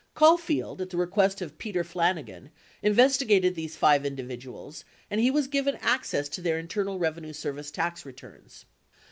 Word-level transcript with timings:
Caulfield, 0.15 0.81
at 0.81 0.89
the 0.89 0.97
request 0.97 1.41
of 1.43 1.59
Peter 1.59 1.83
Flani 1.83 2.23
gan, 2.25 2.49
investigated 2.81 3.53
these 3.53 3.75
five 3.75 4.03
individuals 4.03 4.83
and 5.11 5.21
he 5.21 5.29
was 5.29 5.45
given 5.47 5.77
access 5.79 6.27
to 6.29 6.41
their 6.41 6.57
Internal 6.57 6.97
Revenue 6.97 7.33
Service 7.33 7.69
tax 7.69 8.03
returns. 8.03 8.65